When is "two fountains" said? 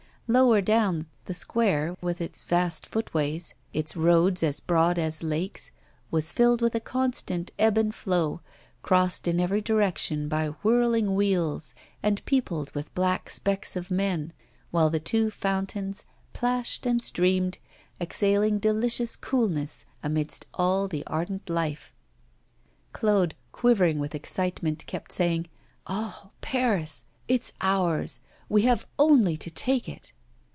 15.01-16.05